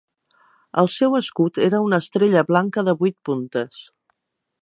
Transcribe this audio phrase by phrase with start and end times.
[0.83, 3.85] El seu escut era una estrella blanca de vuit puntes.